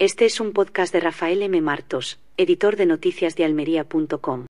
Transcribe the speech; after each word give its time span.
Este 0.00 0.26
es 0.26 0.38
un 0.38 0.52
podcast 0.52 0.92
de 0.92 1.00
Rafael 1.00 1.42
M. 1.42 1.60
Martos, 1.60 2.20
editor 2.36 2.76
de 2.76 2.86
noticias 2.86 3.34
de 3.34 3.44
almería.com. 3.44 4.46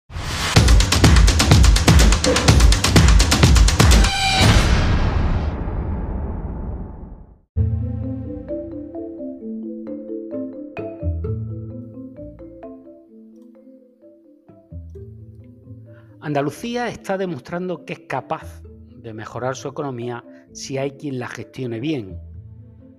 Andalucía 16.21 16.89
está 16.89 17.17
demostrando 17.17 17.87
que 17.87 17.95
es 17.95 18.01
capaz 18.01 18.61
de 18.63 19.15
mejorar 19.15 19.57
su 19.57 19.69
economía 19.69 20.23
si 20.53 20.77
hay 20.77 20.91
quien 20.91 21.19
la 21.19 21.29
gestione 21.29 21.81
bien, 21.81 22.21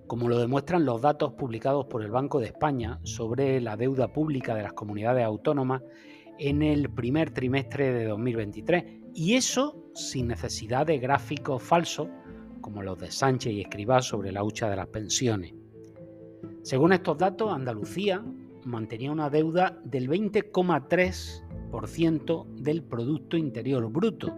como 0.10 0.28
lo 0.28 0.38
demuestran 0.40 0.84
los 0.86 1.02
datos 1.02 1.34
publicados 1.34 1.86
por 1.86 2.04
el 2.04 2.10
Banco 2.10 2.40
de 2.40 2.48
España 2.48 3.00
sobre 3.04 3.62
la 3.62 3.78
deuda 3.78 4.12
pública 4.12 4.56
de 4.56 4.64
las 4.64 4.74
comunidades 4.74 5.24
autónomas 5.24 5.84
en 6.40 6.64
el 6.64 6.90
primer 6.90 7.30
trimestre 7.30 7.94
de 7.94 8.06
2023. 8.06 8.86
Y 9.14 9.36
eso 9.36 9.92
sin 9.94 10.30
necesidad 10.30 10.88
de 10.88 10.98
gráficos 10.98 11.62
falsos 11.62 12.08
como 12.60 12.82
los 12.82 12.98
de 12.98 13.12
Sánchez 13.12 13.54
y 13.54 13.62
Escribá 13.62 14.02
sobre 14.02 14.32
la 14.32 14.44
hucha 14.44 14.68
de 14.68 14.78
las 14.78 14.88
pensiones. 14.88 15.54
Según 16.64 16.92
estos 16.92 17.20
datos, 17.20 17.54
Andalucía 17.54 18.26
mantenía 18.66 19.12
una 19.12 19.30
deuda 19.30 19.80
del 19.84 20.10
20,3% 20.10 22.46
del 22.56 22.82
Producto 22.82 23.38
Interior 23.38 23.88
Bruto, 23.92 24.36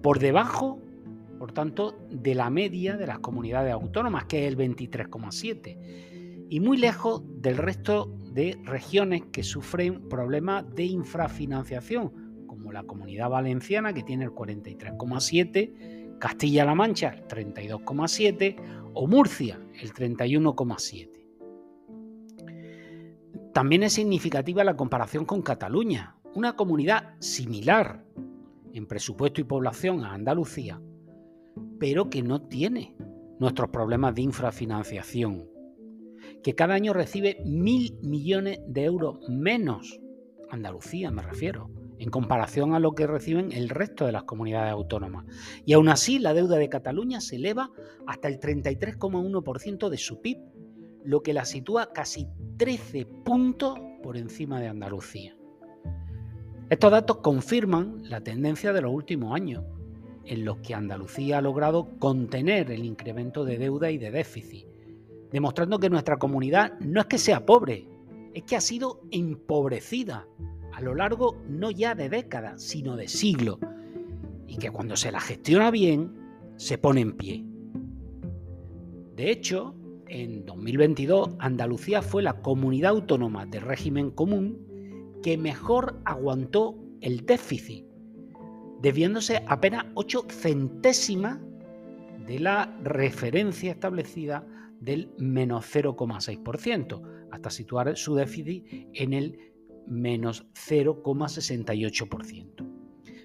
por 0.00 0.20
debajo, 0.20 0.78
por 1.42 1.50
tanto, 1.50 1.98
de 2.08 2.36
la 2.36 2.50
media 2.50 2.96
de 2.96 3.04
las 3.04 3.18
comunidades 3.18 3.72
autónomas, 3.72 4.26
que 4.26 4.46
es 4.46 4.46
el 4.46 4.56
23,7, 4.56 6.46
y 6.48 6.60
muy 6.60 6.76
lejos 6.76 7.24
del 7.42 7.56
resto 7.56 8.16
de 8.32 8.60
regiones 8.62 9.24
que 9.32 9.42
sufren 9.42 10.08
problemas 10.08 10.72
de 10.76 10.84
infrafinanciación, 10.84 12.44
como 12.46 12.70
la 12.70 12.84
Comunidad 12.84 13.28
Valenciana, 13.28 13.92
que 13.92 14.04
tiene 14.04 14.26
el 14.26 14.30
43,7, 14.30 16.16
Castilla-La 16.20 16.76
Mancha, 16.76 17.08
el 17.08 17.26
32,7, 17.26 18.92
o 18.94 19.08
Murcia, 19.08 19.58
el 19.80 19.92
31,7. 19.92 21.26
También 23.52 23.82
es 23.82 23.94
significativa 23.94 24.62
la 24.62 24.76
comparación 24.76 25.24
con 25.24 25.42
Cataluña, 25.42 26.14
una 26.34 26.54
comunidad 26.54 27.16
similar 27.18 28.04
en 28.72 28.86
presupuesto 28.86 29.40
y 29.40 29.44
población 29.44 30.04
a 30.04 30.14
Andalucía, 30.14 30.80
pero 31.82 32.08
que 32.08 32.22
no 32.22 32.40
tiene 32.40 32.94
nuestros 33.40 33.70
problemas 33.70 34.14
de 34.14 34.22
infrafinanciación, 34.22 35.48
que 36.44 36.54
cada 36.54 36.74
año 36.74 36.92
recibe 36.92 37.42
mil 37.44 37.98
millones 38.02 38.60
de 38.68 38.84
euros 38.84 39.18
menos, 39.28 40.00
Andalucía 40.48 41.10
me 41.10 41.22
refiero, 41.22 41.72
en 41.98 42.08
comparación 42.08 42.72
a 42.74 42.78
lo 42.78 42.94
que 42.94 43.08
reciben 43.08 43.50
el 43.50 43.68
resto 43.68 44.06
de 44.06 44.12
las 44.12 44.22
comunidades 44.22 44.70
autónomas. 44.70 45.24
Y 45.64 45.72
aún 45.72 45.88
así 45.88 46.20
la 46.20 46.34
deuda 46.34 46.56
de 46.56 46.68
Cataluña 46.68 47.20
se 47.20 47.34
eleva 47.34 47.72
hasta 48.06 48.28
el 48.28 48.38
33,1% 48.38 49.88
de 49.88 49.98
su 49.98 50.20
PIB, 50.20 50.38
lo 51.02 51.24
que 51.24 51.32
la 51.32 51.44
sitúa 51.44 51.92
casi 51.92 52.28
13 52.58 53.06
puntos 53.24 53.76
por 54.04 54.16
encima 54.16 54.60
de 54.60 54.68
Andalucía. 54.68 55.36
Estos 56.70 56.92
datos 56.92 57.16
confirman 57.16 58.02
la 58.04 58.20
tendencia 58.20 58.72
de 58.72 58.82
los 58.82 58.94
últimos 58.94 59.34
años, 59.34 59.64
en 60.24 60.44
los 60.44 60.58
que 60.58 60.74
Andalucía 60.74 61.38
ha 61.38 61.42
logrado 61.42 61.98
contener 61.98 62.70
el 62.70 62.84
incremento 62.84 63.44
de 63.44 63.58
deuda 63.58 63.90
y 63.90 63.98
de 63.98 64.10
déficit, 64.10 64.66
demostrando 65.30 65.78
que 65.78 65.90
nuestra 65.90 66.18
comunidad 66.18 66.78
no 66.80 67.00
es 67.00 67.06
que 67.06 67.18
sea 67.18 67.44
pobre, 67.44 67.86
es 68.34 68.42
que 68.44 68.56
ha 68.56 68.60
sido 68.60 69.00
empobrecida 69.10 70.26
a 70.72 70.80
lo 70.80 70.94
largo 70.94 71.36
no 71.48 71.70
ya 71.70 71.94
de 71.94 72.08
décadas, 72.08 72.62
sino 72.62 72.96
de 72.96 73.08
siglos, 73.08 73.58
y 74.46 74.56
que 74.56 74.70
cuando 74.70 74.96
se 74.96 75.12
la 75.12 75.20
gestiona 75.20 75.70
bien, 75.70 76.12
se 76.56 76.78
pone 76.78 77.00
en 77.00 77.12
pie. 77.12 77.44
De 79.16 79.30
hecho, 79.30 79.74
en 80.08 80.44
2022 80.44 81.30
Andalucía 81.38 82.02
fue 82.02 82.22
la 82.22 82.42
comunidad 82.42 82.90
autónoma 82.90 83.46
de 83.46 83.60
régimen 83.60 84.10
común 84.10 84.58
que 85.22 85.38
mejor 85.38 86.00
aguantó 86.04 86.76
el 87.00 87.24
déficit, 87.24 87.86
desviándose 88.82 89.42
apenas 89.46 89.86
8 89.94 90.26
centésimas 90.28 91.38
de 92.26 92.40
la 92.40 92.76
referencia 92.82 93.70
establecida 93.70 94.44
del 94.80 95.12
menos 95.18 95.64
0,6%, 95.72 97.28
hasta 97.30 97.50
situar 97.50 97.96
su 97.96 98.16
déficit 98.16 98.88
en 98.94 99.12
el 99.12 99.38
menos 99.86 100.46
0,68%. 100.54 102.68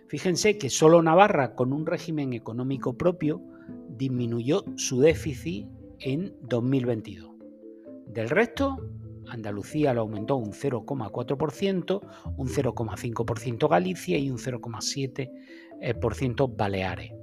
Fíjense 0.07 0.57
que 0.57 0.69
solo 0.69 1.01
Navarra, 1.01 1.56
con 1.56 1.74
un 1.74 1.85
régimen 1.85 2.31
económico 2.34 2.97
propio, 2.97 3.41
disminuyó 3.89 4.63
su 4.75 5.01
déficit 5.01 5.68
en 6.00 6.34
2022. 6.44 7.35
Del 8.07 8.29
resto, 8.29 8.78
Andalucía 9.29 9.93
lo 9.93 10.01
aumentó 10.01 10.35
un 10.35 10.51
0,4%, 10.53 12.01
un 12.38 12.47
0,5% 12.47 13.69
Galicia 13.69 14.17
y 14.17 14.29
un 14.29 14.38
0,7% 14.38 16.55
Baleares. 16.55 17.13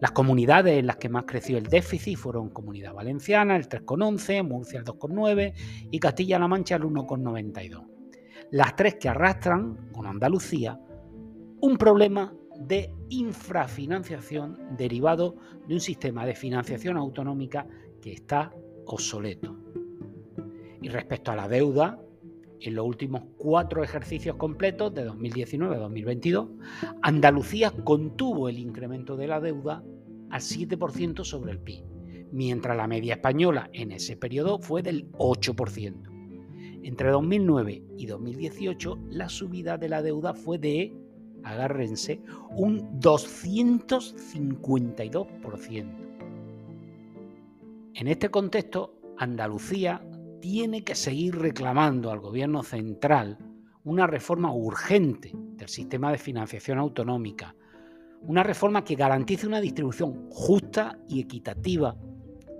Las 0.00 0.12
comunidades 0.12 0.78
en 0.78 0.86
las 0.86 0.96
que 0.96 1.10
más 1.10 1.24
creció 1.26 1.58
el 1.58 1.66
déficit 1.66 2.16
fueron 2.16 2.48
Comunidad 2.48 2.94
Valenciana, 2.94 3.56
el 3.56 3.68
3,11, 3.68 4.42
Murcia 4.42 4.78
el 4.78 4.86
2,9 4.86 5.52
y 5.90 5.98
Castilla-La 5.98 6.48
Mancha 6.48 6.76
el 6.76 6.84
1,92. 6.84 7.86
Las 8.50 8.74
tres 8.76 8.94
que 8.94 9.10
arrastran, 9.10 9.90
con 9.92 10.06
Andalucía, 10.06 10.80
un 11.60 11.76
problema 11.76 12.32
de 12.58 12.94
infrafinanciación 13.10 14.76
derivado 14.76 15.36
de 15.68 15.74
un 15.74 15.80
sistema 15.80 16.24
de 16.24 16.34
financiación 16.34 16.96
autonómica 16.96 17.66
que 18.00 18.12
está 18.12 18.52
obsoleto. 18.86 19.54
Y 20.82 20.88
respecto 20.88 21.32
a 21.32 21.36
la 21.36 21.48
deuda, 21.48 21.98
en 22.60 22.74
los 22.74 22.86
últimos 22.86 23.22
cuatro 23.38 23.82
ejercicios 23.82 24.36
completos 24.36 24.94
de 24.94 25.04
2019 25.04 25.76
2022, 25.76 26.48
Andalucía 27.02 27.70
contuvo 27.70 28.48
el 28.48 28.58
incremento 28.58 29.16
de 29.16 29.26
la 29.26 29.40
deuda 29.40 29.82
al 30.30 30.40
7% 30.40 31.24
sobre 31.24 31.52
el 31.52 31.58
PIB, 31.58 31.84
mientras 32.32 32.76
la 32.76 32.86
media 32.86 33.14
española 33.14 33.70
en 33.72 33.92
ese 33.92 34.14
periodo 34.16 34.58
fue 34.58 34.82
del 34.82 35.10
8%. 35.12 36.10
Entre 36.82 37.10
2009 37.10 37.82
y 37.98 38.06
2018, 38.06 38.98
la 39.10 39.28
subida 39.28 39.76
de 39.76 39.90
la 39.90 40.00
deuda 40.02 40.34
fue 40.34 40.58
de, 40.58 40.96
agárrense, 41.42 42.22
un 42.56 43.00
252%. 43.00 45.86
En 47.94 48.08
este 48.08 48.30
contexto, 48.30 48.94
Andalucía 49.18 50.02
tiene 50.40 50.82
que 50.82 50.94
seguir 50.94 51.36
reclamando 51.36 52.10
al 52.10 52.20
gobierno 52.20 52.62
central 52.62 53.38
una 53.84 54.06
reforma 54.06 54.52
urgente 54.52 55.32
del 55.34 55.68
sistema 55.68 56.10
de 56.10 56.18
financiación 56.18 56.78
autonómica, 56.78 57.54
una 58.22 58.42
reforma 58.42 58.84
que 58.84 58.94
garantice 58.94 59.46
una 59.46 59.60
distribución 59.60 60.28
justa 60.30 60.98
y 61.08 61.20
equitativa 61.20 61.96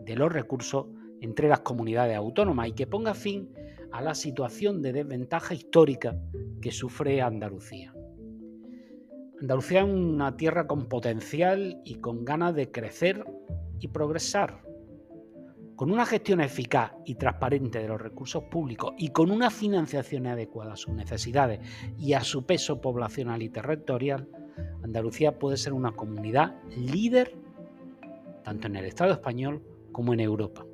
de 0.05 0.17
los 0.17 0.33
recursos 0.33 0.87
entre 1.21 1.49
las 1.49 1.61
comunidades 1.61 2.17
autónomas 2.17 2.69
y 2.69 2.73
que 2.73 2.87
ponga 2.87 3.15
fin 3.15 3.51
a 3.93 4.01
la 4.01 4.15
situación 4.15 4.81
de 4.81 4.93
desventaja 4.93 5.55
histórica 5.55 6.17
que 6.61 6.71
sufre 6.71 7.21
Andalucía. 7.21 7.95
Andalucía 9.41 9.81
es 9.81 9.87
una 9.87 10.37
tierra 10.37 10.67
con 10.67 10.87
potencial 10.87 11.81
y 11.85 11.97
con 11.97 12.25
ganas 12.25 12.55
de 12.55 12.71
crecer 12.71 13.25
y 13.79 13.89
progresar 13.89 14.70
con 15.81 15.91
una 15.91 16.05
gestión 16.05 16.43
eficaz 16.43 16.93
y 17.07 17.15
transparente 17.15 17.79
de 17.79 17.89
los 17.89 17.99
recursos 17.99 18.43
públicos 18.43 18.93
y 18.99 19.09
con 19.09 19.31
una 19.31 19.49
financiación 19.49 20.27
adecuada 20.27 20.75
a 20.75 20.77
sus 20.77 20.93
necesidades 20.93 21.61
y 21.99 22.13
a 22.13 22.21
su 22.21 22.45
peso 22.45 22.83
poblacional 22.83 23.41
y 23.41 23.49
territorial, 23.49 24.29
Andalucía 24.83 25.39
puede 25.39 25.57
ser 25.57 25.73
una 25.73 25.93
comunidad 25.93 26.63
líder 26.77 27.35
tanto 28.45 28.67
en 28.67 28.77
el 28.77 28.85
Estado 28.85 29.15
español 29.15 29.63
como 29.91 30.13
en 30.13 30.21
Europa. 30.21 30.67